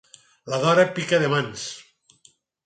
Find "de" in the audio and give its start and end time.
1.25-1.29